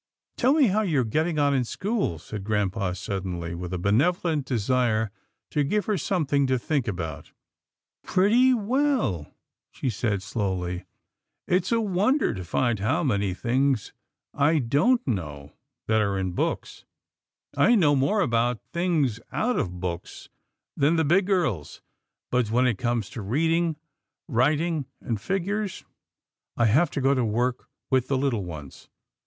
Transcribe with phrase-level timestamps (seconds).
[0.35, 4.45] "Tell me how you are getting on in school," said grampa suddenly, with a benevolent
[4.47, 5.11] desire
[5.51, 7.33] to give her something to think about."
[8.03, 9.31] Pretty well,"
[9.69, 10.85] she said slowly."
[11.55, 13.93] It's a wonder A TEDIOUS WAITING 191 to find how many things
[14.33, 15.53] I don't know
[15.85, 16.83] that are in books.
[17.55, 20.29] I know more about things out of books
[20.75, 21.83] than the big girls,
[22.31, 23.75] but when it comes to reading,
[24.27, 25.85] writing, and figures,
[26.57, 28.89] I have to go to work with the Httle ones.